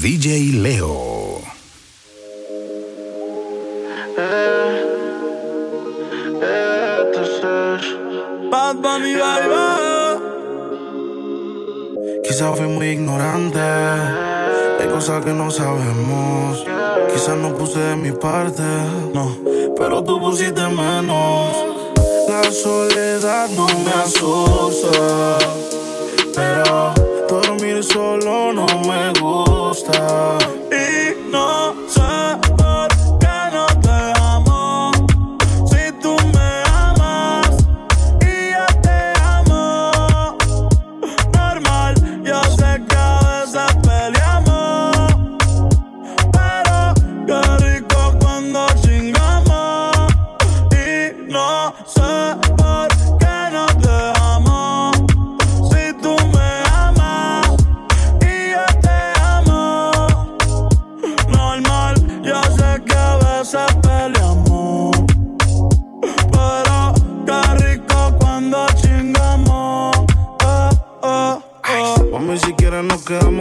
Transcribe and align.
DJ 0.00 0.52
Leo. 0.62 1.40
Bad 8.48 8.76
Bunny, 8.76 9.14
Quizás 12.22 12.56
fui 12.56 12.68
muy 12.68 12.90
ignorante. 12.90 13.58
Hay 13.58 14.88
cosas 14.88 15.24
que 15.24 15.32
no 15.32 15.50
sabemos. 15.50 16.64
Quizás 17.12 17.36
no 17.36 17.54
puse 17.54 17.80
de 17.80 17.96
mi 17.96 18.12
parte. 18.12 18.62
No, 19.12 19.36
pero 19.76 20.04
tú 20.04 20.20
pusiste 20.20 20.62
menos. 20.68 21.56
La 22.28 22.52
soledad 22.52 23.48
no 23.50 23.66
me 23.66 23.90
asusta. 23.90 25.38
Pero 26.36 27.17
dormir 27.28 27.84
solo 27.84 28.52
no 28.52 28.66
me 28.88 29.12
gusta. 29.20 30.38
Y 30.70 31.30
no 31.30 31.74
sé 31.88 32.07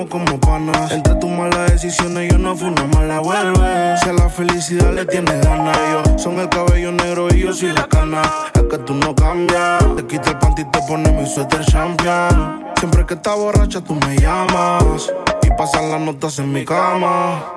como 0.06 0.40
panas. 0.40 0.92
Entre 0.92 1.16
tus 1.16 1.30
malas 1.30 1.72
decisiones 1.72 2.32
yo 2.32 2.38
no 2.38 2.56
fui 2.56 2.68
una 2.68 2.84
mala 2.86 3.20
vuelve. 3.20 3.98
Si 3.98 4.10
a 4.10 4.14
la 4.14 4.30
felicidad 4.30 4.94
le 4.94 5.06
tienes 5.06 5.44
ganas, 5.44 5.78
yo 5.92 6.20
son 6.20 6.40
el 6.40 6.50
cabello 6.50 6.92
negro 6.92 7.28
y 7.34 7.40
yo 7.40 7.54
soy 7.54 7.74
la 7.74 7.88
cana. 7.88 8.22
Es 8.54 8.64
que 8.64 8.78
tú 8.80 8.94
no 8.94 9.16
cambias. 9.16 9.84
Te 9.96 10.06
quita 10.06 10.32
el 10.32 10.40
panty 10.40 10.62
y 10.62 10.66
te 10.66 10.98
mi 10.98 11.26
suéter 11.26 11.66
champion. 11.66 12.66
Siempre 12.78 13.06
que 13.06 13.16
estás 13.16 13.36
borracha 13.36 13.82
tú 13.82 13.96
me 13.96 14.16
llamas. 14.18 15.12
Y 15.42 15.50
pasan 15.58 15.90
las 15.90 16.02
notas 16.02 16.38
en 16.40 16.52
mi 16.52 16.64
cama. 16.64 17.57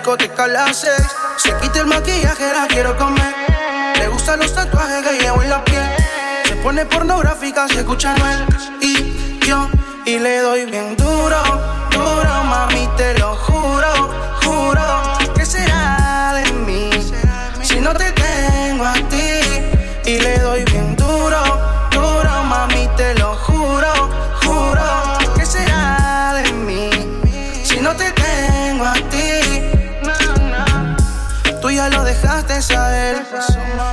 Discoteca 0.00 0.46
las 0.46 0.78
seis. 0.78 1.08
Se 1.36 1.54
quita 1.58 1.80
el 1.80 1.86
maquillaje, 1.86 2.52
la 2.54 2.66
quiero 2.68 2.96
comer. 2.96 3.34
Le 3.98 4.08
gustan 4.08 4.40
los 4.40 4.54
tatuajes 4.54 5.06
que 5.06 5.18
llevo 5.18 5.42
en 5.42 5.50
la 5.50 5.62
piel. 5.64 5.84
Se 6.46 6.56
pone 6.56 6.86
pornográfica, 6.86 7.68
se 7.68 7.80
escucha 7.80 8.14
Noel. 8.16 8.46
Y 8.80 9.38
yo, 9.46 9.68
y 10.06 10.18
le 10.18 10.38
doy 10.38 10.64
bien 10.64 10.96
duro, 10.96 11.42
duro, 11.90 12.44
mami, 12.44 12.88
te 12.96 13.18
lo 13.18 13.36
juro, 13.36 13.92
juro. 14.42 15.02
¿Qué 15.34 15.44
será 15.44 16.32
de 16.34 16.50
mí 16.52 16.90
si 17.62 17.78
no 17.80 17.92
te 17.92 18.10
ya 31.80 31.88
lo 31.88 32.04
dejaste 32.04 32.52
a 32.76 33.10
él 33.10 33.16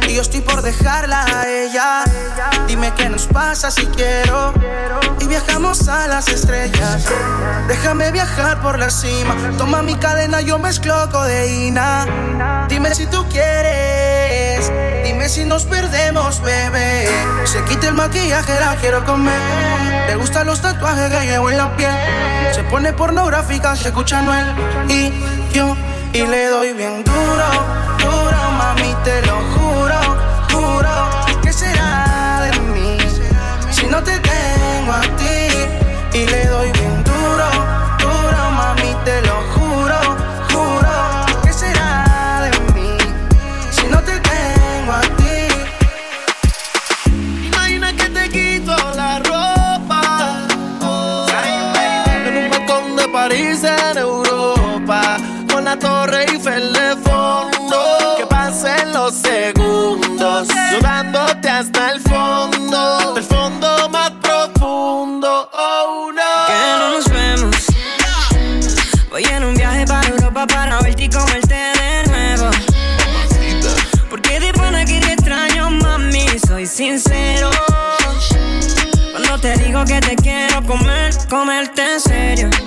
y 0.09 0.15
yo 0.15 0.21
estoy 0.21 0.41
por 0.41 0.61
dejarla 0.61 1.23
a 1.23 1.47
ella. 1.47 2.03
Dime 2.67 2.93
qué 2.97 3.07
nos 3.07 3.27
pasa 3.27 3.71
si 3.71 3.85
quiero 3.85 4.53
y 5.21 5.27
viajamos 5.27 5.87
a 5.87 6.05
las 6.07 6.27
estrellas. 6.27 7.05
Déjame 7.69 8.11
viajar 8.11 8.61
por 8.61 8.77
la 8.77 8.89
cima. 8.89 9.35
Toma 9.57 9.83
mi 9.83 9.95
cadena, 9.95 10.41
yo 10.41 10.59
mezclo 10.59 11.09
codeína. 11.11 12.65
Dime 12.67 12.93
si 12.93 13.05
tú 13.05 13.25
quieres. 13.29 14.69
Dime 15.05 15.29
si 15.29 15.45
nos 15.45 15.63
perdemos, 15.63 16.41
bebé. 16.41 17.07
Se 17.45 17.63
quita 17.63 17.87
el 17.87 17.93
maquillaje, 17.93 18.59
la 18.59 18.75
quiero 18.75 19.05
comer. 19.05 19.39
Le 20.07 20.15
gustan 20.17 20.47
los 20.47 20.61
tatuajes 20.61 21.09
que 21.09 21.25
llevo 21.25 21.49
en 21.51 21.57
la 21.57 21.73
piel. 21.77 21.95
Se 22.53 22.63
pone 22.63 22.91
pornográfica, 22.91 23.77
se 23.77 23.89
escucha 23.89 24.21
Noel. 24.21 24.47
Y 24.89 25.13
yo, 25.53 25.77
y 26.17 26.25
le 26.25 26.47
doy 26.47 26.73
bien 26.73 27.03
duro, 27.03 27.49
duro, 27.99 28.51
mami, 28.57 28.95
te 29.03 29.21
lo 29.27 29.35
juro, 29.53 29.99
juro. 30.51 30.89
¿Qué 31.43 31.53
será 31.53 32.41
de 32.41 32.59
mí 32.73 32.97
si 33.69 33.85
no 33.85 34.01
te 34.01 34.17
tengo 34.19 34.93
a 34.93 35.01
ti? 35.01 36.17
Y 36.17 36.25
le 36.25 36.45
doy 36.47 36.71
bien 36.71 37.03
duro, 37.03 37.47
duro, 37.99 38.51
mami, 38.59 38.95
te 39.05 39.21
lo 39.27 39.35
juro, 39.53 39.99
juro. 40.51 40.95
¿Qué 41.43 41.53
será 41.53 42.49
de 42.49 42.51
mí 42.73 42.97
si 43.69 43.85
no 43.87 44.01
te 44.01 44.19
tengo 44.19 44.93
a 44.93 45.01
ti? 45.19 45.37
Imagina 47.45 47.95
que 47.95 48.09
te 48.09 48.29
quito 48.29 48.75
la 48.95 49.19
ropa 49.19 50.01
En 52.25 52.37
un 52.37 52.49
balcón 52.49 52.95
de 52.95 53.07
París 53.09 53.63
en 53.63 54.06
la 55.77 55.89
torre 55.89 56.25
Eiffel 56.31 56.73
de 56.73 56.95
fondo 57.03 58.15
Que 58.17 58.25
pasen 58.25 58.93
los 58.93 59.13
segundos 59.13 60.47
Sudándote 60.71 61.49
hasta 61.49 61.91
el 61.91 62.01
fondo 62.01 63.13
El 63.15 63.23
fondo 63.23 63.89
más 63.89 64.11
profundo 64.21 65.49
Oh 65.53 66.11
no 66.13 66.21
que 66.47 66.79
no 66.79 66.89
nos 66.91 67.09
vemos. 67.09 67.55
Voy 69.09 69.23
en 69.23 69.43
un 69.43 69.55
viaje 69.55 69.85
para 69.85 70.07
Europa 70.07 70.45
para 70.47 70.81
verte 70.81 71.05
y 71.05 71.09
comerte 71.09 71.55
de 71.55 72.03
nuevo. 72.07 72.51
Porque 74.09 74.39
de 74.39 74.53
pana 74.53 74.85
que 74.85 74.99
te 74.99 75.13
extraño, 75.13 75.71
mami, 75.71 76.25
soy 76.45 76.65
sincero. 76.65 77.49
Cuando 79.11 79.39
te 79.39 79.53
te 79.55 79.63
digo 79.63 79.83
que 79.85 79.99
te 79.99 80.15
quiero 80.15 80.63
comer, 80.63 81.13
comerte 81.29 81.81
en 81.81 81.99
serio. 81.99 82.66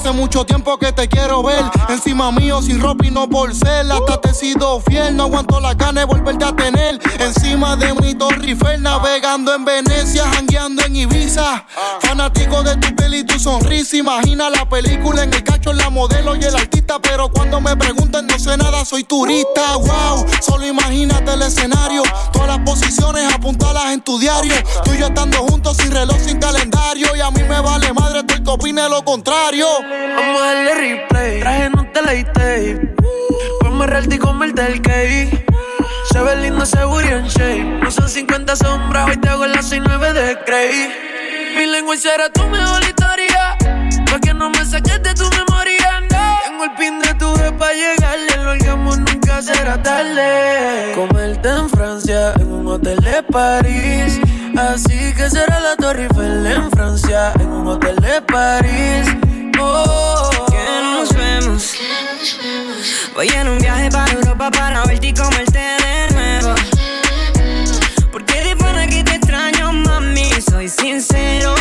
Oriel 0.00 0.14
mucho 0.14 0.44
tiempo 0.44 0.78
que 0.78 0.92
te 0.92 1.08
quiero 1.08 1.42
ver. 1.42 1.62
Encima 1.88 2.30
mío, 2.32 2.60
sin 2.62 2.80
ropa 2.80 3.06
y 3.06 3.10
no 3.10 3.28
por 3.28 3.54
ser. 3.54 3.90
Hasta 3.90 4.20
te 4.20 4.30
he 4.30 4.34
sido 4.34 4.80
fiel, 4.80 5.16
no 5.16 5.24
aguanto 5.24 5.60
la 5.60 5.74
gana 5.74 6.00
de 6.00 6.06
volverte 6.06 6.44
a 6.44 6.54
tener. 6.54 6.98
Encima 7.18 7.76
de 7.76 7.94
mi 7.94 8.14
Torre 8.14 8.46
Eiffel, 8.46 8.82
navegando 8.82 9.54
en 9.54 9.64
Venecia, 9.64 10.24
jangueando 10.28 10.84
en 10.84 10.96
Ibiza. 10.96 11.64
Fanático 12.00 12.62
de 12.62 12.76
tu 12.76 12.94
peli 12.94 13.18
y 13.18 13.24
tu 13.24 13.38
sonrisa. 13.38 13.96
Imagina 13.96 14.50
la 14.50 14.68
película 14.68 15.22
en 15.24 15.32
el 15.32 15.42
cacho, 15.42 15.72
la 15.72 15.90
modelo 15.90 16.36
y 16.36 16.44
el 16.44 16.54
artista. 16.54 16.98
Pero 17.00 17.30
cuando 17.30 17.60
me 17.60 17.76
preguntan, 17.76 18.26
no 18.26 18.38
sé 18.38 18.56
nada, 18.56 18.84
soy 18.84 19.04
turista. 19.04 19.76
Wow, 19.76 20.26
solo 20.40 20.66
imagínate 20.66 21.32
el 21.32 21.42
escenario. 21.42 22.02
Todas 22.32 22.48
las 22.48 22.58
posiciones 22.60 23.32
apuntalas 23.32 23.92
en 23.92 24.00
tu 24.00 24.18
diario. 24.18 24.54
Tú 24.84 24.92
y 24.94 24.98
yo 24.98 25.06
estando 25.06 25.38
juntos, 25.38 25.76
sin 25.76 25.90
reloj, 25.90 26.16
sin 26.24 26.38
calendario. 26.38 27.14
Y 27.16 27.20
a 27.20 27.30
mí 27.30 27.42
me 27.44 27.60
vale 27.60 27.92
madre, 27.92 28.22
tú 28.24 28.42
que 28.42 28.50
opine 28.50 28.88
lo 28.88 29.04
contrario. 29.04 29.66
Vamos 29.90 30.42
a 30.42 30.44
darle 30.44 30.74
replay. 30.74 31.40
Traje 31.40 31.70
no 31.70 31.84
te 31.86 32.24
tape. 32.24 32.94
Vamos 33.62 33.86
a 33.86 33.86
relte 33.86 34.16
y 34.16 34.18
comerte 34.18 34.66
el 34.66 34.82
cake. 34.82 35.46
Se 36.12 36.20
ve 36.20 36.36
lindo 36.36 36.64
ese 36.64 36.84
booty 36.84 37.08
en 37.08 37.26
shape. 37.26 37.80
No 37.82 37.90
son 37.90 38.08
50 38.08 38.56
sombras, 38.56 39.08
hoy 39.08 39.16
te 39.16 39.28
hago 39.30 39.46
las 39.46 39.66
69 39.66 40.12
de 40.12 40.38
Grey. 40.46 40.92
Mi 41.56 41.66
lengua 41.66 41.96
será 41.96 42.30
tu 42.30 42.44
mejor 42.48 42.82
historia. 42.82 43.56
Pa' 44.10 44.20
que 44.20 44.34
no 44.34 44.50
me 44.50 44.62
saques 44.66 45.02
de 45.02 45.14
tu 45.14 45.24
memoria, 45.30 46.00
no. 46.00 46.38
Tengo 46.44 46.64
el 46.64 46.72
pin 46.72 46.98
de 47.00 47.14
tu 47.14 47.34
vez 47.38 47.52
pa' 47.52 47.72
llegarle. 47.72 48.44
Lo 48.44 48.50
hagamos 48.50 48.98
nunca 48.98 49.40
será 49.40 49.82
tarde. 49.82 50.92
Comerte 50.94 51.48
en 51.48 51.70
Francia, 51.70 52.34
en 52.34 52.52
un 52.52 52.66
hotel 52.66 52.98
de 53.00 53.22
París. 53.22 54.20
Así 54.54 55.14
que 55.14 55.30
será 55.30 55.60
la 55.60 55.76
Torre 55.76 56.04
Eiffel 56.04 56.46
en 56.46 56.70
Francia, 56.72 57.32
en 57.40 57.48
un 57.48 57.68
hotel 57.68 57.96
de 57.96 58.20
París 58.22 59.27
que 59.58 60.80
nos 60.82 61.12
vemos. 61.14 61.74
Voy 63.14 63.28
en 63.28 63.48
un 63.48 63.58
viaje 63.58 63.90
para 63.90 64.12
Europa 64.12 64.50
para 64.50 64.84
verte 64.84 65.08
y 65.08 65.14
comerte 65.14 65.58
de 65.58 66.14
nuevo. 66.14 66.54
Porque 68.12 68.42
de 68.44 68.56
pana 68.56 68.86
que 68.86 69.02
te 69.02 69.16
extraño, 69.16 69.72
mami, 69.72 70.30
soy 70.48 70.68
sincero. 70.68 71.54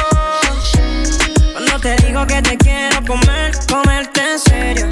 Cuando 1.53 1.79
te 1.79 1.95
digo 2.05 2.25
que 2.27 2.41
te 2.41 2.57
quiero 2.57 3.03
comer, 3.05 3.51
comerte 3.67 4.21
en 4.21 4.39
serio. 4.39 4.89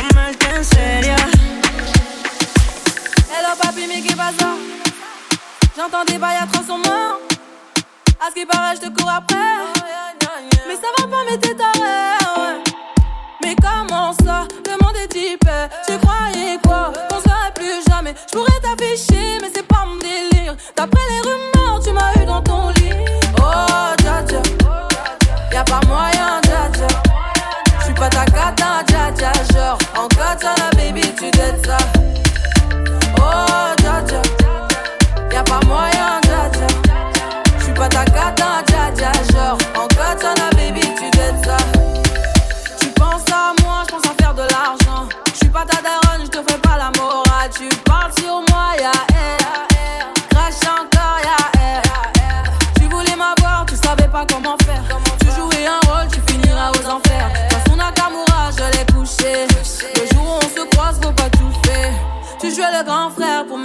Comerte 0.00 0.46
en 0.56 0.64
serio. 0.64 1.14
Hello 3.30 3.54
papi, 3.60 3.86
mais 3.86 4.02
qu'est-ce 4.02 4.16
ça? 4.16 4.54
J'entends 5.76 6.04
des 6.06 6.18
bails 6.18 6.38
à 6.42 6.46
300 6.46 6.78
morts. 6.78 7.35
À 8.18 8.30
ce 8.30 8.34
qui 8.34 8.46
paraît, 8.46 8.74
je 8.76 8.88
te 8.88 8.98
cours 8.98 9.10
après. 9.10 9.36
Mais 10.66 10.74
ça 10.74 10.88
va 10.98 11.06
pas, 11.06 11.22
mais 11.30 11.36
t'es 11.36 11.54
taré, 11.54 12.58
Mais 13.42 13.54
comment 13.56 14.12
ça, 14.24 14.48
le 14.64 14.72
monde 14.82 14.96
est 14.96 15.08
Tu 15.08 15.98
croyais 15.98 16.58
quoi? 16.62 16.92
Qu'on 17.10 17.20
serait 17.20 17.52
plus 17.54 17.84
jamais. 17.88 18.14
Je 18.26 18.38
pourrais 18.38 18.58
t'afficher, 18.62 19.38
mais 19.42 19.50
c'est 19.54 19.66
pas 19.66 19.84
mon 19.86 19.96
délire. 19.96 20.56
D'après 20.76 21.02
les 21.10 21.20
rumeurs, 21.28 21.80
tu 21.84 21.92
m'as 21.92 22.14
eu 22.22 22.24
dans 22.24 22.42
ton 22.42 22.70
lit. 22.70 22.90
Oh, 23.38 23.94
dja 24.02 24.24
dja. 24.26 24.42
Y'a 25.52 25.64
pas 25.64 25.80
moyen, 25.86 26.40
dja 26.44 26.70
dja. 26.72 26.86
J'suis 27.80 27.94
pas 27.94 28.08
ta 28.08 28.24
cata, 28.24 28.82
dja 28.86 29.10
dja. 29.14 29.32
Genre, 29.52 29.78
en 29.94 30.08
katana, 30.08 30.70
baby, 30.74 31.02
tu 31.18 31.30
t'aides 31.30 31.66
ça 31.66 31.76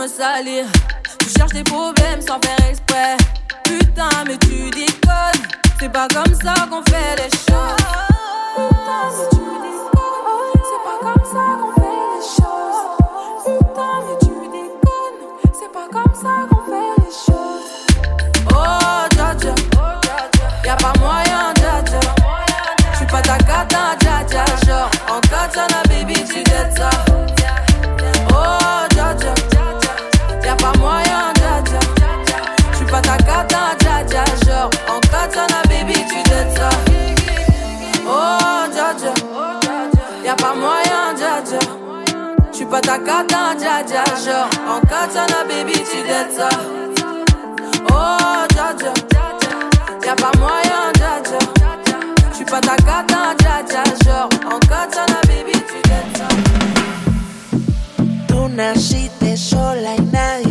Tu 0.04 1.30
cherches 1.38 1.52
des 1.54 1.64
problèmes 1.64 2.22
sans 2.22 2.40
faire 2.42 2.68
exprès. 2.68 3.18
Putain, 3.64 4.10
mais 4.26 4.36
tu 4.40 4.72
déconnes. 4.72 5.46
C'est 5.80 5.92
pas 5.92 6.08
comme 6.08 6.34
ça 6.34 6.56
qu'on 6.72 6.84
fait 6.84 7.18
les 7.18 7.30
choses. 7.30 7.76
Putain, 8.56 9.12
mais 9.16 9.28
tu 9.30 9.44
déconnes. 9.62 10.42
C'est 10.64 10.82
pas 10.84 10.98
comme 11.04 11.24
ça 11.24 11.40
qu'on 11.62 11.72
fait 11.76 11.92
comme 15.92 16.16
ça 16.16 16.30
qu'on 16.50 16.62
fait 16.66 16.96
les 16.98 17.12
choses. 17.12 17.70
Oh, 18.50 19.06
dja 19.12 19.36
dja. 19.40 19.54
Y'a 20.66 20.76
pas 20.78 20.94
moyen, 21.00 21.54
dja 21.56 21.84
dja. 21.86 22.00
J'suis 22.94 23.06
pas 23.06 23.22
ta 23.22 23.38
cata, 23.38 23.96
dja 24.00 24.24
dja. 24.28 24.46
Genre, 24.66 24.90
en 25.12 25.22
katana, 25.22 25.84
baby, 25.90 26.16
tu 26.24 26.44
dettes 26.44 26.78
ça. 26.78 27.11
Pas 42.72 42.80
ta 42.80 42.98
cata, 43.00 43.54
dja 43.60 43.84
dja, 43.84 44.04
genre 44.24 44.50
En 44.66 44.80
katana, 44.88 45.44
baby, 45.50 45.74
tu 45.74 46.02
dettes 46.08 46.36
ça. 46.38 46.50
Oh, 47.92 48.46
dja 48.54 48.68
dja 48.80 48.94
Y'a 50.06 50.16
pas 50.16 50.32
moyen, 50.40 50.84
dja 50.96 51.20
dja 51.28 51.40
J'suis 52.32 52.46
pas 52.46 52.62
ta 52.62 52.78
cata, 52.78 53.36
dja 53.40 53.56
dja, 53.68 53.84
genre 54.06 54.30
En 54.54 54.60
katana, 54.60 55.20
baby, 55.28 55.52
tu 55.70 55.80
dettes 55.90 56.18
ça. 56.18 56.28
Tú 58.28 58.48
naciste 58.48 59.36
sola 59.36 59.96
nadie 60.14 60.51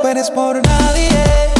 esperes 0.00 0.30
por 0.30 0.66
nadie. 0.66 1.59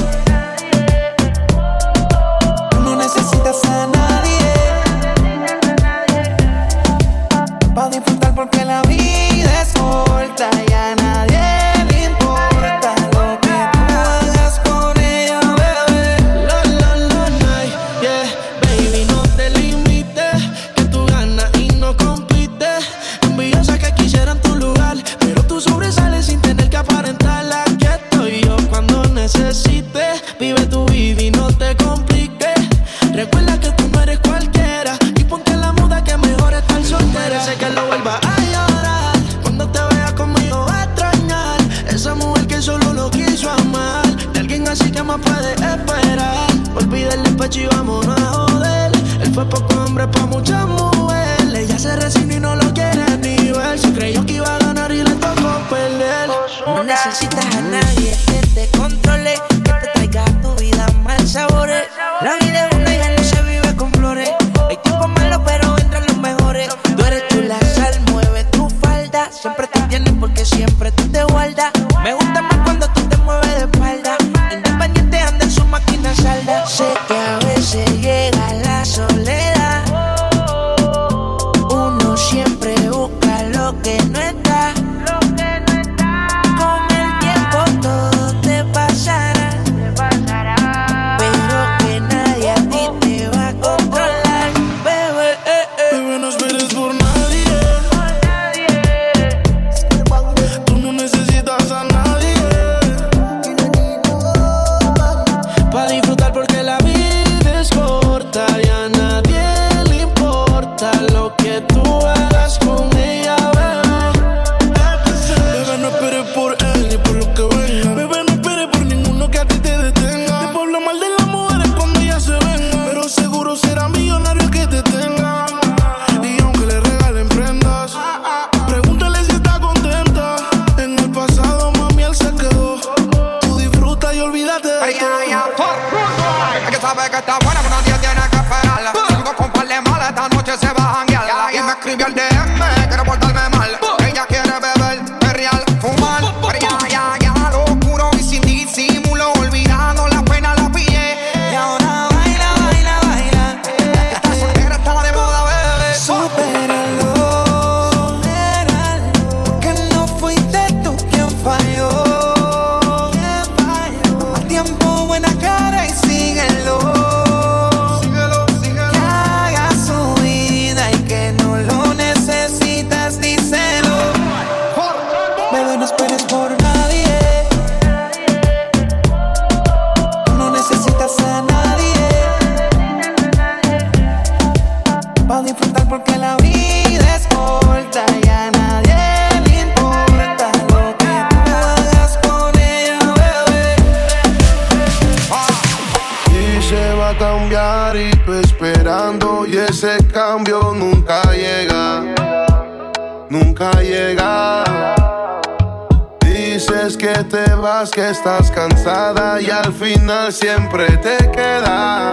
Estás 208.20 208.50
cansada 208.50 209.40
y 209.40 209.48
al 209.48 209.72
final 209.72 210.30
siempre 210.30 210.84
te 210.98 211.16
quedas, 211.30 212.10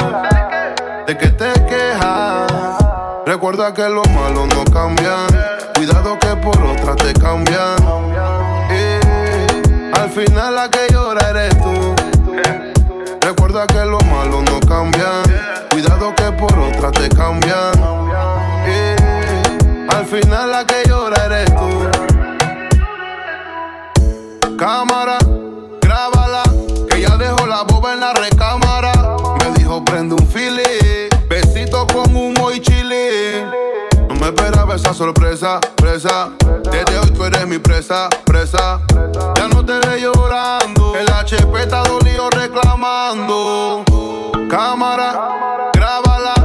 de 1.06 1.18
que 1.18 1.28
te 1.28 1.52
quejas. 1.66 2.78
Recuerda 3.26 3.74
que 3.74 3.90
lo 3.90 4.04
malo 4.16 4.48
no 4.48 4.64
cambian, 4.72 5.28
cuidado 5.76 6.18
que 6.18 6.34
por 6.38 6.64
otra 6.64 6.96
te 6.96 7.12
cambian. 7.12 7.76
Eh, 8.72 9.48
al 9.94 10.10
final 10.10 10.56
la 10.56 10.70
que 10.70 10.88
llora 10.94 11.30
eres 11.30 11.62
tú. 11.62 11.94
Recuerda 13.20 13.68
que 13.68 13.84
lo 13.84 14.00
malo 14.00 14.42
no 14.44 14.62
cambian. 14.62 15.24
Cuidado 15.72 16.16
que 16.16 16.32
por 16.32 16.58
otra 16.58 16.90
te 16.90 17.10
cambian. 17.10 17.74
Eh, 18.66 18.96
al 19.90 20.06
final 20.06 20.52
la 20.52 20.66
que 20.66 20.88
llora 20.88 21.26
eres 21.26 21.54
tú. 21.54 21.90
Cámara, 24.58 25.20
esa 34.78 34.94
sorpresa, 34.94 35.60
presa. 35.76 36.30
Desde 36.72 37.00
hoy 37.00 37.10
tú 37.10 37.26
eres 37.26 37.48
mi 37.48 37.58
presa, 37.58 38.10
presa. 38.26 38.80
Ya 39.36 39.48
no 39.48 39.66
te 39.66 39.74
ve 39.74 40.02
llorando. 40.02 40.96
El 40.96 41.10
HP 41.10 41.62
está 41.62 41.82
dolido 41.82 42.30
reclamando. 42.30 43.84
Cámara, 44.48 45.72
grábala. 45.74 46.36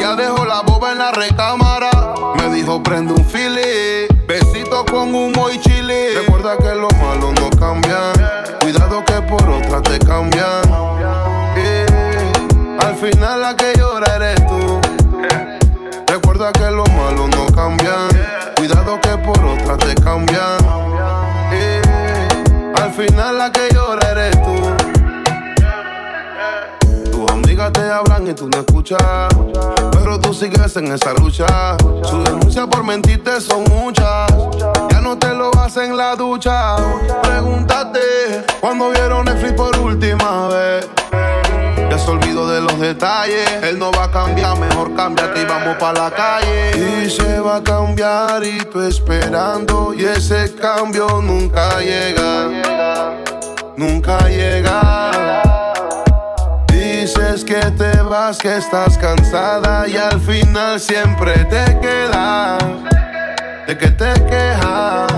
Ya 0.00 0.16
dejó 0.16 0.46
la 0.46 0.62
boba 0.62 0.92
en 0.92 0.98
la 0.98 1.12
recámara. 1.12 1.90
Me 2.38 2.54
dijo 2.54 2.82
prende 2.82 3.12
un 3.12 3.24
fili. 3.24 4.08
Besito 4.26 4.86
con 4.86 5.14
humo 5.14 5.50
y 5.50 5.60
chile. 5.60 6.14
Recuerda 6.20 6.56
que 6.56 6.74
lo 6.74 6.88
malo 7.02 7.32
no 7.32 7.50
cambian. 7.50 8.12
Cuidado 8.60 9.04
que 9.04 9.20
por 9.22 9.46
otra 9.46 9.82
te 9.82 9.98
cambian. 9.98 10.62
Eh, 11.56 11.86
al 12.80 12.96
final 12.96 13.42
la 13.42 13.54
que 13.54 13.74
llora 13.76 14.16
eres 14.16 14.46
tú. 14.46 14.80
Recuerda 16.06 16.52
que 16.52 16.70
lo 16.70 16.84
malo 16.86 17.26
no 17.26 17.33
por 19.24 19.44
otra 19.44 19.76
te 19.76 19.94
cambian. 19.94 20.58
Eh, 21.52 21.82
al 22.76 22.92
final 22.92 23.38
la 23.38 23.50
que 23.50 23.68
llora 23.72 24.10
eres 24.10 24.36
tú. 24.42 24.54
Tus 27.10 27.30
amigas 27.30 27.72
te 27.72 27.80
hablan 27.90 28.28
y 28.28 28.34
tú 28.34 28.48
no 28.48 28.58
escuchas. 28.58 29.28
Pero 29.92 30.20
tú 30.20 30.34
sigues 30.34 30.76
en 30.76 30.92
esa 30.92 31.14
lucha. 31.14 31.76
Sus 32.02 32.24
denuncias 32.24 32.66
por 32.66 32.84
mentirte 32.84 33.40
son 33.40 33.64
muchas. 33.64 34.32
Ya 34.90 35.00
no 35.00 35.16
te 35.18 35.32
lo 35.34 35.50
hacen 35.58 35.92
en 35.92 35.96
la 35.96 36.14
ducha. 36.16 36.76
Pregúntate 37.22 38.00
cuando 38.60 38.90
vieron 38.90 39.24
Netflix 39.24 39.52
por 39.54 39.78
última 39.78 40.48
vez. 40.48 40.88
Ya 41.90 41.98
se 41.98 42.10
olvidó 42.10 42.48
de 42.48 42.60
los 42.60 42.78
detalles. 42.80 43.48
Él 43.62 43.78
no 43.78 43.90
va 43.92 44.04
a 44.04 44.10
cambiar, 44.10 44.58
mejor 44.58 44.94
cámbiate 44.94 45.42
y 45.42 45.44
vamos 45.44 45.76
pa' 45.76 45.92
la 45.92 46.10
calle. 46.10 47.04
Y 47.04 47.10
se 47.10 47.40
va 47.40 47.56
a 47.56 47.62
cambiar 47.62 48.44
y 48.44 48.58
tú 48.64 48.80
esperando. 48.82 49.94
Y 49.94 50.04
ese 50.04 50.54
cambio 50.54 51.06
nunca 51.22 51.80
llega. 51.80 52.50
Nunca 53.76 54.18
llega. 54.28 55.42
Dices 56.68 57.44
que 57.44 57.60
te 57.72 58.00
vas, 58.02 58.38
que 58.38 58.56
estás 58.56 58.96
cansada 58.98 59.86
y 59.86 59.96
al 59.96 60.20
final 60.20 60.80
siempre 60.80 61.32
te 61.44 61.78
quedas. 61.80 62.62
De 63.66 63.76
que 63.76 63.88
te 63.88 64.12
quejas. 64.24 65.12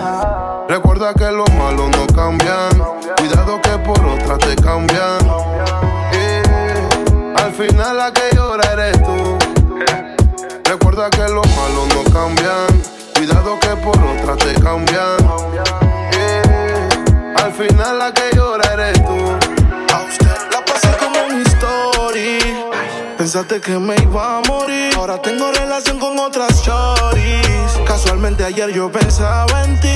Recuerda 0.68 1.14
que 1.14 1.30
lo 1.30 1.44
malo 1.58 1.88
no 1.88 2.06
cambian. 2.08 2.70
Cuidado 3.18 3.60
que 3.62 3.78
por 3.78 4.04
otra 4.04 4.36
te 4.38 4.56
cambian. 4.56 5.85
Al 7.58 7.68
final 7.68 7.96
la 7.96 8.12
que 8.12 8.36
llora 8.36 8.70
eres 8.74 9.02
tú. 9.02 9.38
Recuerda 10.64 11.08
que 11.08 11.22
lo 11.22 11.42
malo 11.42 11.86
no 11.88 12.04
cambian. 12.12 12.66
Cuidado 13.14 13.58
que 13.58 13.68
por 13.76 13.96
otra 13.96 14.36
te 14.36 14.52
cambian. 14.60 15.16
Al 17.34 17.52
final 17.54 17.98
la 17.98 18.12
que 18.12 18.36
llora 18.36 18.74
eres 18.74 19.02
tú. 19.02 19.38
La 20.52 20.62
pasé 20.66 20.98
como 20.98 21.18
un 21.28 21.40
story. 21.46 22.38
Pensaste 23.16 23.58
que 23.62 23.78
me 23.78 23.94
iba 24.02 24.36
a 24.36 24.42
morir. 24.42 24.92
Ahora 24.94 25.16
tengo 25.22 25.50
relación 25.50 25.98
con 25.98 26.18
otras 26.18 26.62
choris. 26.62 27.80
Casualmente 27.86 28.44
ayer 28.44 28.70
yo 28.74 28.92
pensaba 28.92 29.64
en 29.64 29.80
ti. 29.80 29.94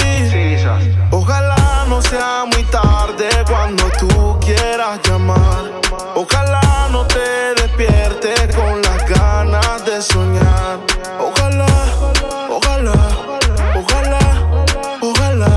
Ojalá 1.11 1.60
no 1.91 2.01
sea 2.01 2.45
muy 2.45 2.63
tarde 2.67 3.29
cuando 3.49 3.91
tú 3.99 4.39
quieras 4.39 5.01
llamar. 5.03 5.81
Ojalá 6.15 6.89
no 6.93 7.05
te 7.05 7.55
despiertes 7.61 8.55
con 8.55 8.81
las 8.81 9.05
ganas 9.09 9.85
de 9.85 10.01
soñar. 10.01 10.79
Ojalá, 11.19 11.67
ojalá, 12.49 12.95
ojalá, 13.75 14.21
ojalá, 15.01 15.51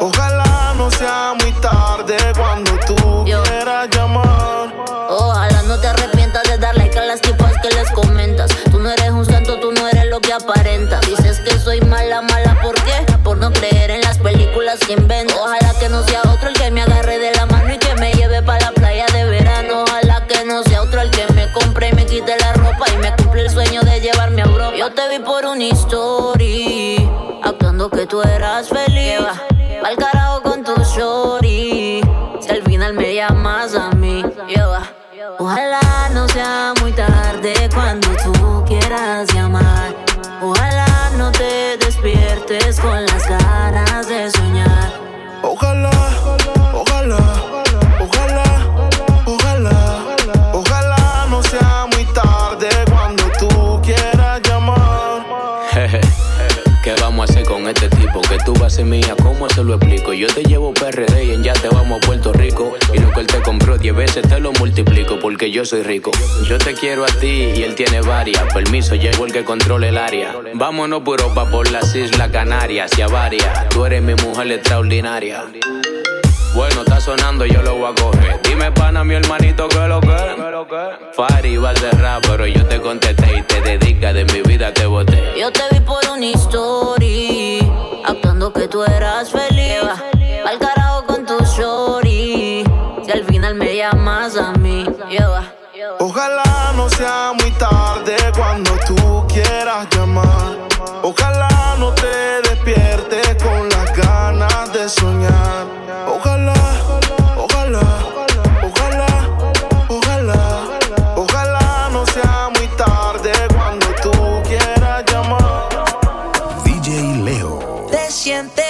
ojalá 0.00 0.74
no 0.76 0.90
sea 0.90 1.34
muy 1.40 1.52
tarde 1.60 2.16
cuando 2.36 2.72
tú 2.84 3.24
quieras 3.24 3.88
llamar. 3.92 4.74
Ojalá 5.10 5.62
no 5.62 5.78
te 5.78 5.86
arrepientas 5.86 6.42
de 6.42 6.58
darle 6.58 6.86
like 6.86 6.98
a 6.98 7.04
las 7.04 7.20
tipas 7.20 7.52
que 7.62 7.68
les 7.68 7.88
comentas. 7.92 8.50
Tú 8.72 8.80
no 8.80 8.90
eres 8.90 9.10
un 9.10 9.24
santo, 9.24 9.60
tú 9.60 9.70
no 9.70 9.86
eres 9.86 10.06
lo 10.06 10.20
que 10.20 10.32
aparentas. 10.32 11.02
Dices 11.02 11.38
que 11.40 11.56
soy 11.56 11.80
mala, 11.82 12.20
mala, 12.22 12.58
¿por 12.62 12.74
qué? 12.82 13.06
Por 13.22 13.36
no 13.36 13.52
creer 13.52 13.92
en 13.92 14.00
las 14.00 14.18
películas 14.18 14.80
que 14.80 14.94
inventas. 14.94 15.41
Tú 28.22 28.28
eras 28.28 28.68
feliz. 28.68 28.91
Mía, 58.84 59.14
¿cómo 59.22 59.48
se 59.48 59.62
lo 59.62 59.74
explico? 59.74 60.12
Yo 60.12 60.26
te 60.26 60.42
llevo 60.42 60.74
PRD 60.74 61.24
y 61.24 61.30
en 61.32 61.42
ya 61.42 61.52
te 61.52 61.68
vamos 61.68 62.02
a 62.02 62.06
Puerto 62.06 62.32
Rico. 62.32 62.74
Y 62.92 62.98
lo 62.98 63.10
que 63.12 63.20
él 63.20 63.26
te 63.26 63.40
compró 63.40 63.78
10 63.78 63.94
veces 63.94 64.28
te 64.28 64.40
lo 64.40 64.52
multiplico 64.52 65.18
porque 65.20 65.50
yo 65.50 65.64
soy 65.64 65.82
rico. 65.82 66.10
Yo 66.48 66.58
te 66.58 66.74
quiero 66.74 67.04
a 67.04 67.08
ti 67.08 67.52
y 67.54 67.62
él 67.62 67.74
tiene 67.74 68.00
varias. 68.00 68.42
Permiso, 68.52 68.94
llego 68.94 69.24
el 69.24 69.32
que 69.32 69.44
controle 69.44 69.90
el 69.90 69.98
área. 69.98 70.34
Vámonos 70.54 71.02
por 71.02 71.20
Europa, 71.20 71.50
por 71.50 71.70
las 71.70 71.94
Islas 71.94 72.30
Canarias 72.30 72.90
y 72.98 73.02
a 73.02 73.08
varias. 73.08 73.68
Tú 73.68 73.84
eres 73.84 74.02
mi 74.02 74.14
mujer 74.14 74.50
extraordinaria. 74.50 75.44
Bueno, 76.54 76.82
está 76.82 77.00
sonando, 77.00 77.46
yo 77.46 77.62
lo 77.62 77.76
voy 77.76 77.90
a 77.90 77.94
coger. 77.94 78.40
Dime, 78.42 78.70
pana, 78.72 79.02
mi 79.04 79.14
hermanito, 79.14 79.68
que 79.68 79.88
lo 79.88 80.00
que. 80.00 80.42
Fari 81.14 81.56
va 81.56 81.70
a 81.70 81.74
cerrar, 81.76 82.20
pero 82.22 82.46
yo 82.46 82.64
te 82.66 82.80
contesté 82.80 83.38
y 83.38 83.42
te 83.42 83.60
dedica 83.62 84.12
de 84.12 84.24
mi 84.26 84.42
vida 84.42 84.72
te 84.72 84.86
boté. 84.86 85.34
Yo 85.38 85.50
te 85.50 85.62
vi 85.70 85.80
por 85.80 86.00
una 86.10 86.26
historia, 86.26 87.64
actuando 88.04 88.52
que 88.52 88.68
tú 88.68 88.82
eras 88.84 89.30
feliz. 89.30 89.82
Al 90.46 90.58
carajo 90.58 91.06
con 91.06 91.24
tu 91.24 91.38
shorty, 91.44 92.64
si 93.04 93.12
al 93.12 93.24
final 93.24 93.54
me 93.54 93.76
llamas 93.76 94.36
a 94.36 94.52
mí. 94.52 94.84
Ojalá 95.98 96.72
no 96.76 96.88
sea 96.90 97.32
muy 97.40 97.50
tarde 97.52 98.16
cuando 98.36 98.72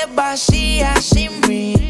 sientes 0.02 0.14
vacía 0.14 0.94
sin 0.96 1.40
mí. 1.48 1.74
Te 1.74 1.81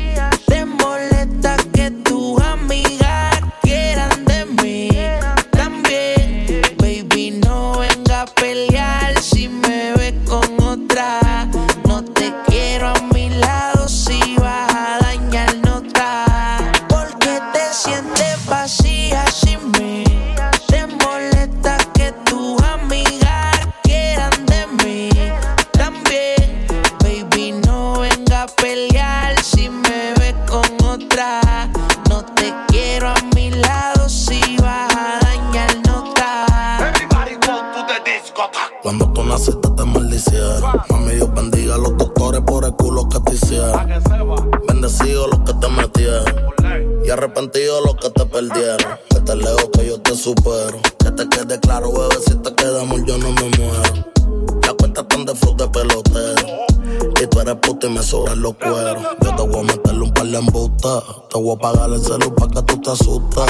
Yo 58.43 58.53
te 58.55 59.43
voy 59.47 59.61
a 59.61 59.63
meterle 59.63 60.03
un 60.03 60.13
par 60.13 60.27
de 60.27 60.37
embustas. 60.37 61.05
Te 61.31 61.39
voy 61.39 61.55
a 61.55 61.59
pagar 61.61 61.91
el 61.91 62.01
celu 62.01 62.35
pa' 62.35 62.49
que 62.49 62.61
tú 62.63 62.81
te 62.81 62.91
asustes. 62.91 63.45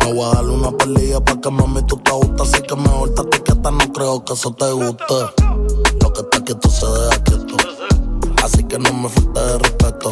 Me 0.00 0.14
voy 0.14 0.24
a 0.24 0.36
darle 0.36 0.52
una 0.52 0.70
pelilla 0.70 1.20
pa' 1.20 1.38
que 1.38 1.50
mami 1.50 1.82
tú 1.82 1.98
te 1.98 2.10
gustas. 2.12 2.54
Así 2.54 2.62
que 2.62 2.74
mejor 2.74 3.14
te 3.14 3.22
etiqueta, 3.22 3.70
no 3.70 3.92
creo 3.92 4.24
que 4.24 4.32
eso 4.32 4.50
te 4.52 4.72
guste. 4.72 5.14
Lo 6.00 6.12
que 6.14 6.20
está 6.22 6.42
quieto 6.42 6.70
se 6.70 6.86
deja 6.86 7.22
quieto. 7.24 7.56
Así 8.42 8.64
que 8.64 8.78
no 8.78 8.90
me 8.94 9.10
falte 9.10 9.38
de 9.38 9.58
respeto. 9.58 10.10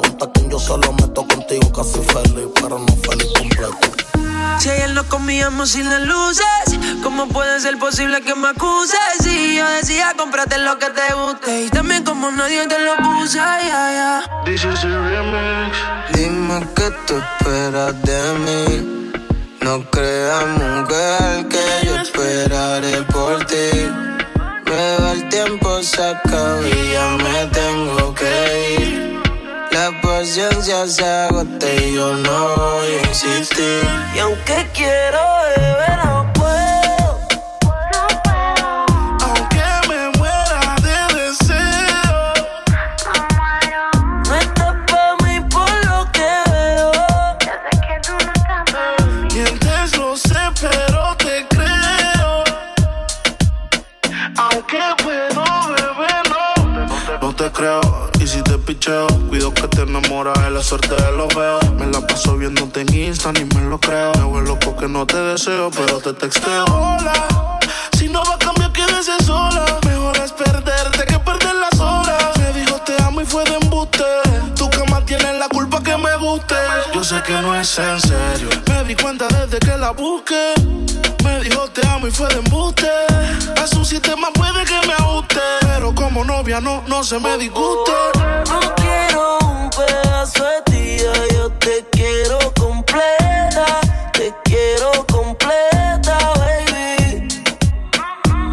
Preguntas 0.00 0.28
quién 0.34 0.50
yo 0.50 0.58
solo 0.58 0.92
meto 0.92 1.24
contigo 1.24 1.70
casi 1.70 2.00
feliz, 2.00 2.48
pero 2.60 2.80
no 2.80 2.96
feliz 2.96 3.28
completo. 3.38 3.78
Si 4.58 4.68
ayer 4.68 4.90
nos 4.90 5.04
comíamos 5.04 5.70
sin 5.70 5.88
las 5.88 6.02
luces, 6.02 6.80
¿cómo 7.04 7.28
puede 7.28 7.60
ser 7.60 7.78
posible 7.78 8.20
que 8.22 8.34
me 8.34 8.48
acuses? 8.48 8.98
Si 9.20 9.54
yo 9.54 9.64
decía, 9.70 10.12
cómprate 10.16 10.58
lo 10.58 10.80
que 10.80 10.86
te 10.86 11.14
guste. 11.14 11.66
Y 11.66 11.68
también 11.70 12.02
como 12.02 12.28
nadie 12.32 12.66
te 12.66 12.80
lo 12.80 12.96
puse, 12.96 13.38
ya, 13.38 13.60
ya. 13.62 14.44
This 14.44 14.64
is 14.64 14.84
a 14.84 14.88
remix. 14.88 15.76
Dime 16.12 16.66
qué 16.74 16.90
tú 17.06 17.14
esperas 17.16 18.02
de 18.02 18.32
mí. 18.44 19.12
No 19.60 19.88
creas, 19.90 20.46
mujer, 20.58 21.46
que 21.48 21.86
yo 21.86 21.94
esperaré 22.02 23.00
por 23.12 23.46
ti. 23.46 23.86
Me 24.64 25.12
el 25.12 25.28
tiempo, 25.28 25.80
se 25.84 26.02
acaba 26.02 26.66
y 26.66 26.92
ya 26.92 27.08
me 27.10 27.46
tengo 27.52 28.12
que 28.12 28.76
ir. 28.80 28.83
La 29.74 29.90
paciencia 30.00 30.86
se 30.86 31.04
agota 31.04 31.66
y 31.74 31.94
yo 31.94 32.14
no 32.14 32.54
voy 32.54 32.92
a 32.94 33.08
insistir. 33.08 33.82
Y 34.14 34.20
aunque 34.20 34.68
quiero 34.72 35.18
no 35.56 36.03
suerte 60.64 60.96
los 61.16 61.34
veo. 61.34 61.60
Me 61.78 61.86
la 61.86 62.00
paso 62.06 62.36
viéndote 62.36 62.80
en 62.80 62.94
Insta, 62.94 63.32
ni 63.32 63.44
me 63.44 63.60
lo 63.68 63.78
creo. 63.78 64.12
Me 64.14 64.24
vuelvo 64.24 64.58
porque 64.58 64.88
no 64.88 65.06
te 65.06 65.18
deseo, 65.18 65.70
pero 65.70 65.98
te 65.98 66.14
texteo. 66.14 66.64
Hola, 66.64 67.58
si 67.98 68.08
no 68.08 68.22
va 68.24 68.34
a 68.34 68.38
cambiar, 68.38 68.72
quédese 68.72 69.12
sola. 69.24 69.64
Mejor 69.86 70.16
es 70.16 70.32
perderte 70.32 71.04
que 71.04 71.18
perder 71.18 71.54
las 71.56 71.78
horas. 71.78 72.38
Me 72.38 72.52
dijo 72.58 72.76
te 72.78 72.94
amo 73.02 73.20
y 73.20 73.26
fue 73.26 73.44
de 73.44 73.56
embuste. 73.56 74.04
Tu 74.56 74.68
cama 74.70 75.04
tiene 75.04 75.34
la 75.34 75.48
culpa 75.48 75.82
que 75.82 75.96
me 75.98 76.16
guste. 76.16 76.56
Yo 76.94 77.04
sé 77.04 77.22
que 77.22 77.34
no 77.34 77.54
es 77.54 77.78
en 77.78 78.00
serio. 78.00 78.48
Me 78.68 78.84
di 78.84 78.96
cuenta 78.96 79.28
desde 79.28 79.58
que 79.58 79.76
la 79.76 79.90
busqué. 79.90 80.54
Me 81.22 81.40
dijo 81.40 81.68
te 81.68 81.86
amo 81.88 82.06
y 82.06 82.10
fue 82.10 82.28
de 82.28 82.38
embuste. 82.38 82.90
A 83.62 83.66
su 83.66 83.84
sistema 83.84 84.30
puede 84.32 84.64
que 84.64 84.86
me 84.86 84.94
ajuste. 84.94 85.40
Pero 85.60 85.94
como 85.94 86.24
novia 86.24 86.60
no, 86.60 86.82
no 86.86 87.04
se 87.04 87.18
me 87.18 87.36
disguste. 87.36 87.92
No 88.48 88.74
quiero 88.76 89.38
un 89.40 89.70
yo 90.32 91.50
te 91.58 91.84
quiero 91.92 92.38
completa. 92.58 93.66
Te 94.12 94.34
quiero 94.44 94.90
completa, 95.12 96.16
baby. 96.38 97.28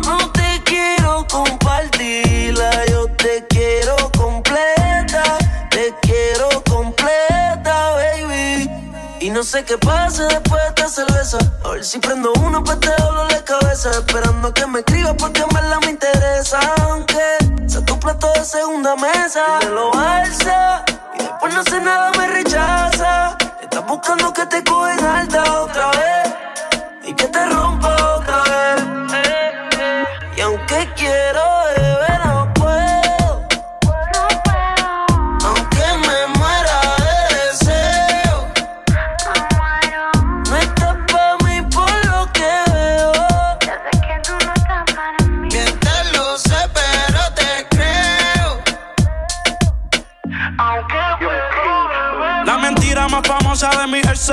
No 0.05 0.31
te 0.33 0.61
quiero 0.65 1.25
compartirla, 1.29 2.85
yo 2.87 3.07
te 3.15 3.45
quiero 3.47 3.95
completa. 4.17 5.37
Te 5.69 5.95
quiero 6.01 6.49
completa, 6.69 7.91
baby. 7.91 8.69
Y 9.21 9.29
no 9.29 9.41
sé 9.43 9.63
qué 9.63 9.77
pasa 9.77 10.25
después 10.25 10.61
de 10.61 10.67
esta 10.67 10.89
cerveza. 10.89 11.37
A 11.63 11.69
ver 11.69 11.85
si 11.85 11.99
prendo 11.99 12.33
uno 12.43 12.61
pa' 12.65 12.73
este 12.73 12.91
dolor 13.01 13.31
de 13.31 13.41
cabeza. 13.45 13.91
Esperando 13.91 14.53
que 14.53 14.67
me 14.67 14.79
escribas 14.79 15.15
porque 15.17 15.41
en 15.41 15.49
verdad 15.49 15.79
me 15.85 15.91
interesa. 15.91 16.59
Aunque 16.81 17.37
sea 17.67 17.85
tu 17.85 17.97
plato 17.97 18.29
de 18.33 18.43
segunda 18.43 18.97
mesa. 18.97 19.59
Me 19.61 19.69
lo 19.69 19.93
alza 19.93 20.83
no 21.53 21.59
hace 21.61 21.79
nada, 21.81 22.11
me 22.17 22.27
rechaza. 22.27 23.37
Estás 23.61 23.85
buscando 23.85 24.33
que 24.33 24.45
te 24.45 24.63
cogen 24.63 25.05
alta 25.05 25.61
otra 25.61 25.91
vez 25.91 26.33
y 27.03 27.13
que 27.13 27.27
te 27.27 27.45
rompa 27.49 27.80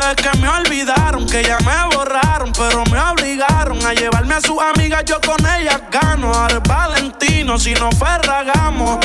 es 0.01 0.17
que 0.17 0.39
me 0.39 0.49
olvidaron, 0.49 1.27
que 1.27 1.43
ya 1.43 1.59
me 1.61 1.97
borraron, 1.97 2.53
pero 2.53 2.85
me 2.91 2.99
obligaron 3.01 3.85
a 3.85 3.93
llevarme 3.93 4.35
a 4.35 4.41
sus 4.41 4.59
amigas, 4.61 5.05
yo 5.05 5.21
con 5.21 5.39
ellas 5.47 5.81
gano. 5.91 6.33
Es 6.49 6.63
Valentino, 6.63 7.59
si 7.59 7.75
no 7.75 7.91
ferragamos. 7.93 8.99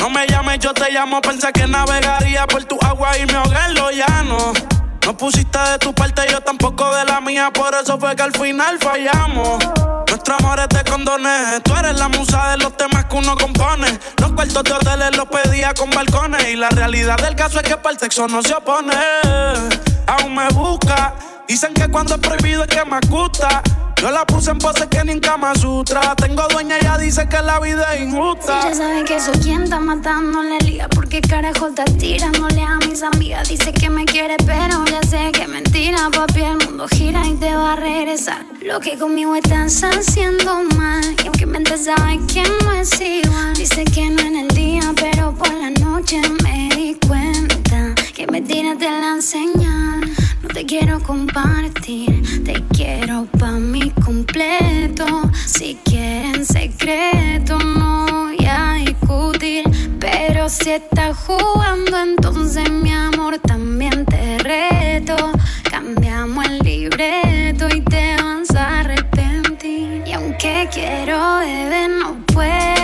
No 0.00 0.10
me 0.10 0.26
llames, 0.26 0.58
yo 0.60 0.72
te 0.72 0.90
llamo, 0.90 1.20
pensé 1.20 1.52
que 1.52 1.66
navegaría 1.66 2.46
por 2.46 2.64
tu 2.64 2.78
agua 2.82 3.16
y 3.18 3.26
me 3.26 3.34
ahogué 3.34 3.58
en 3.66 3.74
lo 3.74 3.90
llano. 3.90 4.52
No 5.04 5.16
pusiste 5.16 5.58
de 5.58 5.78
tu 5.78 5.94
parte, 5.94 6.22
yo 6.30 6.40
tampoco 6.40 6.94
de 6.94 7.04
la 7.04 7.20
mía, 7.20 7.50
por 7.52 7.74
eso 7.74 7.98
fue 7.98 8.14
que 8.16 8.22
al 8.22 8.32
final 8.32 8.78
fallamos. 8.78 9.64
Nuestro 10.26 10.44
amor 10.44 10.58
es 10.58 10.68
de 10.70 11.60
tú 11.60 11.72
eres 11.76 11.96
la 12.00 12.08
musa 12.08 12.50
de 12.50 12.56
los 12.56 12.76
temas 12.76 13.04
que 13.04 13.14
uno 13.14 13.36
compone. 13.36 13.96
Los 14.20 14.32
cuartos 14.32 14.64
de 14.64 14.72
hoteles 14.72 15.16
los 15.16 15.26
pedía 15.26 15.72
con 15.72 15.88
balcones, 15.90 16.48
y 16.48 16.56
la 16.56 16.68
realidad 16.68 17.16
del 17.18 17.36
caso 17.36 17.60
es 17.60 17.68
que 17.68 17.76
para 17.76 17.92
el 17.92 18.00
sexo 18.00 18.26
no 18.26 18.42
se 18.42 18.52
opone. 18.54 18.92
Aún 20.08 20.34
me 20.34 20.48
busca, 20.48 21.14
dicen 21.48 21.74
que 21.74 21.88
cuando 21.88 22.14
es 22.14 22.20
prohibido 22.20 22.62
es 22.62 22.68
que 22.68 22.84
me 22.84 22.98
gusta. 23.08 23.62
Yo 24.00 24.10
la 24.10 24.26
puse 24.26 24.50
en 24.50 24.58
pose 24.58 24.86
que 24.88 25.02
ni 25.04 25.12
en 25.12 25.20
Kama 25.20 25.54
Sutra. 25.54 26.14
Tengo 26.16 26.46
dueña, 26.48 26.76
ella 26.78 26.98
dice 26.98 27.26
que 27.28 27.40
la 27.40 27.58
vida 27.60 27.94
es 27.94 28.02
injusta. 28.02 28.60
Ella 28.66 28.74
sabe 28.74 29.04
que 29.04 29.18
soy 29.18 29.38
quien 29.38 29.62
está 29.62 29.80
matando 29.80 30.42
la 30.42 30.58
liga 30.58 30.86
Porque 30.88 31.20
carajo 31.22 31.68
está 31.68 31.84
tirándole 31.84 32.62
a 32.62 32.76
mis 32.86 33.02
amigas 33.02 33.48
Dice 33.48 33.72
que 33.72 33.88
me 33.88 34.04
quiere 34.04 34.36
pero 34.44 34.84
ya 34.84 35.02
sé 35.02 35.32
que 35.32 35.46
mentira 35.46 36.10
Papi, 36.12 36.42
el 36.42 36.58
mundo 36.66 36.86
gira 36.88 37.26
y 37.26 37.34
te 37.34 37.54
va 37.54 37.72
a 37.72 37.76
regresar 37.76 38.44
Lo 38.62 38.80
que 38.80 38.98
conmigo 38.98 39.34
estás 39.34 39.82
haciendo 39.82 40.62
mal 40.76 41.02
Y 41.24 41.26
aunque 41.26 41.46
mente 41.46 41.76
sabe 41.78 42.20
que 42.32 42.42
no 42.62 42.72
es 42.72 43.00
igual 43.00 43.54
Dice 43.54 43.84
que 43.84 44.10
no 44.10 44.20
en 44.22 44.36
el 44.36 44.48
día 44.48 44.92
pero 44.94 45.32
por 45.34 45.52
la 45.54 45.70
noche 45.70 46.20
me 46.42 46.68
di 46.74 46.98
cuenta 47.06 47.94
Que 48.16 48.26
me 48.28 48.40
tiraste 48.40 48.86
la 48.86 49.20
señal 49.20 50.00
No 50.42 50.48
te 50.48 50.64
quiero 50.64 51.02
compartir 51.02 52.22
Te 52.46 52.64
quiero 52.74 53.26
pa' 53.38 53.58
mi 53.58 53.90
completo. 53.90 55.04
Si 55.44 55.76
quieren 55.84 56.46
secreto 56.46 57.58
no 57.58 58.06
voy 58.06 58.38
a 58.46 58.72
discutir. 58.82 59.64
Pero 60.00 60.48
si 60.48 60.70
estás 60.70 61.14
jugando 61.26 61.98
entonces 61.98 62.70
mi 62.70 62.90
amor 62.90 63.38
también 63.40 64.06
te 64.06 64.38
reto. 64.38 65.32
Cambiamos 65.70 66.42
el 66.46 66.58
libreto 66.60 67.68
y 67.68 67.82
te 67.82 68.16
vas 68.16 68.50
a 68.56 68.80
arrepentir. 68.80 70.04
Y 70.06 70.12
aunque 70.12 70.66
quiero 70.72 71.40
beber 71.40 71.90
no 71.90 72.24
puedo 72.32 72.75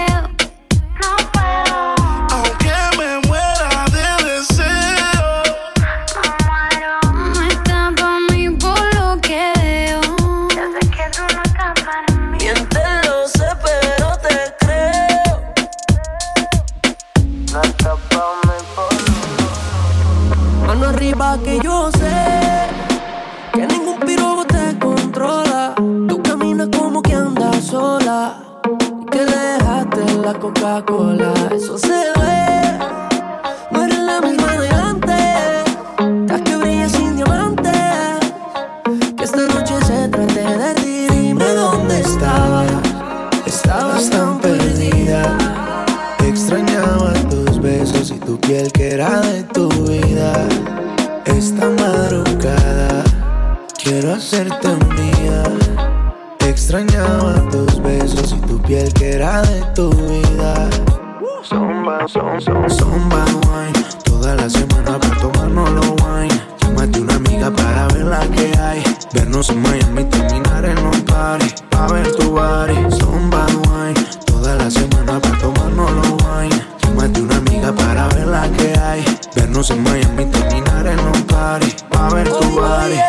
Vernos 69.32 69.48
en 69.48 69.62
Miami, 69.62 70.04
terminar 70.10 70.62
en 70.66 70.78
un 70.84 71.00
party. 71.06 71.46
Pa' 71.70 71.86
ver 71.86 72.12
tu 72.16 72.32
body. 72.32 72.74
Zumba 73.00 73.46
wine. 73.66 74.06
Toda 74.26 74.56
la 74.56 74.70
semana 74.70 75.18
para 75.18 75.38
tomarnos 75.38 75.90
los 75.90 76.10
wine. 76.10 76.62
Llámate 76.82 77.22
una 77.22 77.36
amiga 77.38 77.72
para 77.72 78.08
ver 78.08 78.26
la 78.26 78.46
que 78.50 78.78
hay. 78.78 79.02
Vernos 79.34 79.70
en 79.70 79.82
Miami, 79.84 80.26
terminar 80.26 80.86
en 80.86 80.98
un 81.00 81.22
party. 81.22 81.74
Pa' 81.88 82.10
ver 82.10 82.28
tu 82.28 82.44
body. 82.50 83.00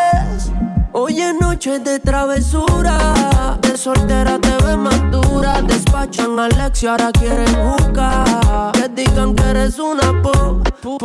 Hoy 0.93 1.19
es 1.19 1.35
noche 1.41 1.79
de 1.79 1.99
travesura. 1.99 3.57
De 3.61 3.75
soltera 3.75 4.39
te 4.39 4.55
ves 4.63 4.77
más 4.77 5.11
dura. 5.11 5.61
Despachan 5.61 6.39
a 6.39 6.45
Alex 6.45 6.83
y 6.83 6.87
ahora 6.87 7.11
quieren 7.11 7.53
jugar. 7.53 8.71
Que 8.71 8.87
digan 8.87 9.35
que 9.35 9.43
eres 9.43 9.77
una 9.77 10.21
po, 10.21 10.61
pu- 10.81 10.97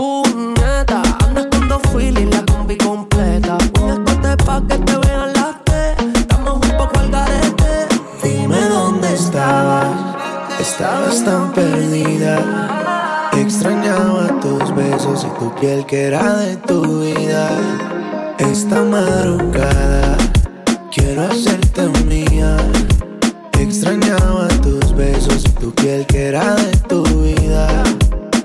y 15.59 15.61
piel 15.61 15.87
que 15.87 16.05
era 16.05 16.37
de 16.37 16.57
tu 16.57 17.01
vida. 17.01 17.51
Esta 18.39 18.83
madrugada 18.83 20.17
quiero 20.91 21.23
hacerte 21.23 21.89
mía. 22.05 22.57
Extrañaba 23.59 24.49
tus 24.63 24.95
besos 24.95 25.45
y 25.45 25.51
tu 25.61 25.73
piel 25.75 26.07
que 26.07 26.27
era 26.27 26.55
de 26.55 26.77
tu 26.89 27.05
vida. 27.23 27.83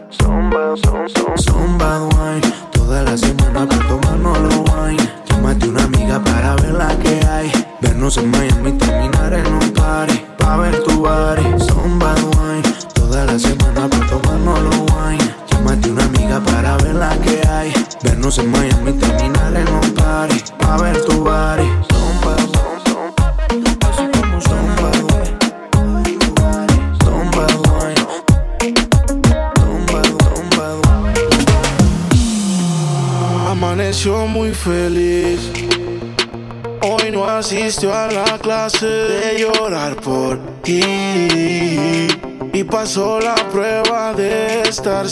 Zumba, 0.10 0.76
zumba, 0.84 1.38
zumba 1.38 2.04
wine. 2.04 2.54
Toda 2.72 3.04
la 3.04 3.18
semana 3.18 3.68
para 3.68 3.88
tomarnos 3.88 4.40
los 4.40 4.56
wine. 4.58 5.10
Llámate 5.30 5.70
una 5.70 5.84
amiga 5.84 6.24
para 6.24 6.56
ver 6.58 6.74
la 6.74 6.98
que 7.00 7.26
hay. 7.26 7.52
Vernos 7.82 8.18
en 8.18 8.32
Miami, 8.32 8.73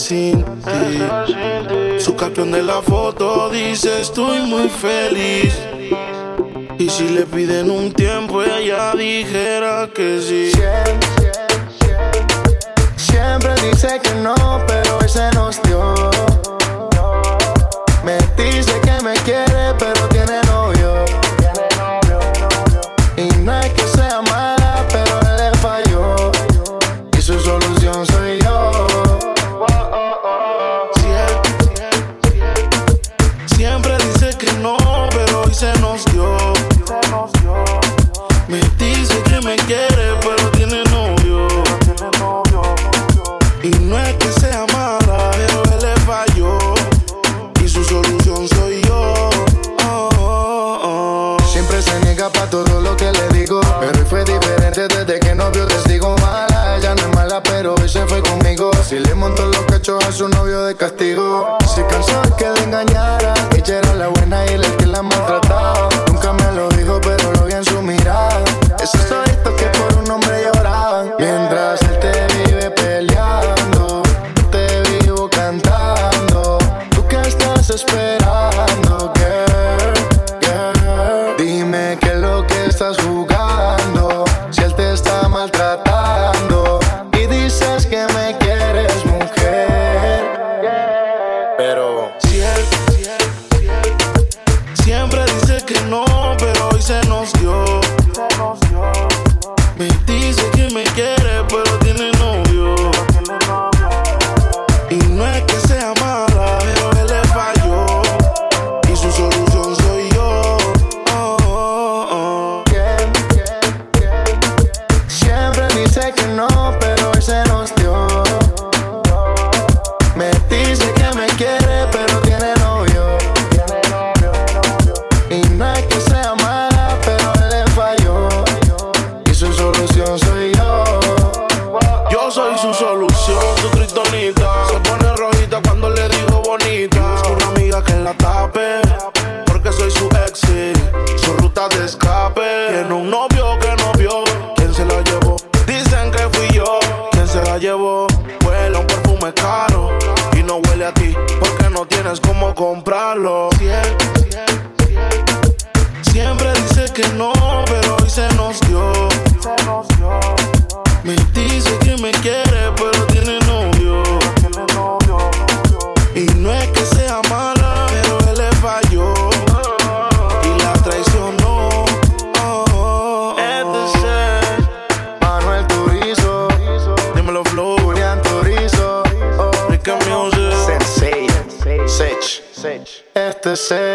sin 0.01 0.43
ti. 0.63 1.99
Su 1.99 2.15
caption 2.15 2.51
de 2.51 2.63
la 2.63 2.81
foto 2.81 3.49
dice 3.49 4.01
estoy 4.01 4.39
muy 4.41 4.67
feliz. 4.69 5.53
Y 6.79 6.89
si 6.89 7.09
le 7.09 7.25
piden 7.25 7.69
un 7.69 7.91
tiempo, 7.91 8.41
ella 8.41 8.93
dijera 8.95 9.89
que 9.93 10.19
sí. 10.19 10.51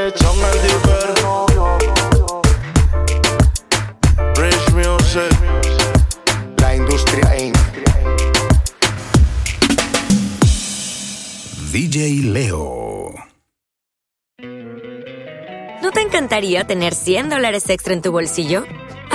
Music. 0.06 0.46
La 6.60 6.76
industria 6.76 7.36
Inc. 7.38 7.56
DJ 11.72 12.22
Leo. 12.30 13.14
¿No 15.82 15.90
te 15.90 16.02
encantaría 16.02 16.64
tener 16.64 16.94
100 16.94 17.28
dólares 17.30 17.68
extra 17.68 17.92
en 17.92 18.02
tu 18.02 18.12
bolsillo? 18.12 18.64